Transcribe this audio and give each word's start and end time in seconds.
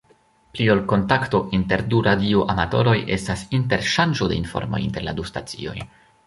Pli 0.53 0.65
ol 0.75 0.79
kontakto 0.93 1.41
inter 1.57 1.83
du 1.91 1.99
radioamatoroj 2.07 2.95
estas 3.17 3.45
interŝanĝo 3.59 4.31
de 4.33 4.41
informoj 4.45 4.81
inter 4.89 5.07
la 5.11 5.15
du 5.21 5.29
stacioj. 5.33 5.79